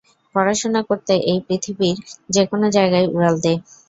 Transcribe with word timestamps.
পড়াশোনা 0.35 0.81
করতে 0.89 1.13
এই 1.31 1.39
পৃথিবীর 1.47 1.95
যেকোন 2.29 2.61
জায়গায় 2.75 3.07
উড়াল 3.09 3.35
দে। 3.43 3.53